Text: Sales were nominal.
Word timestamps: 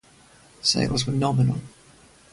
Sales 0.63 1.05
were 1.05 1.13
nominal. 1.13 1.61